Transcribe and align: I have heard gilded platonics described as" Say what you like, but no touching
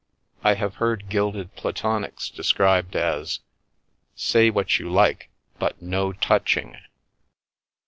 I 0.43 0.55
have 0.55 0.77
heard 0.77 1.09
gilded 1.09 1.55
platonics 1.55 2.31
described 2.31 2.95
as" 2.95 3.41
Say 4.31 4.49
what 4.49 4.79
you 4.79 4.89
like, 4.91 5.29
but 5.59 5.79
no 5.79 6.11
touching 6.11 6.75